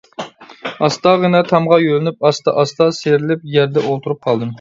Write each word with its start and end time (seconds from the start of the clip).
ئاستاغىنا 0.85 1.41
تامغا 1.51 1.77
يۆلىنىپ، 1.83 2.27
ئاستا-ئاستا 2.29 2.87
سىيرىلىپ 3.01 3.45
يەردە 3.57 3.85
ئولتۇرۇپ 3.91 4.23
قالدىم. 4.29 4.49